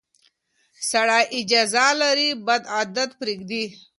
سړی 0.89 1.23
اجازه 1.39 1.85
لري 2.01 2.29
بد 2.45 2.61
عادت 2.75 3.09
پرېږدي. 3.19 3.63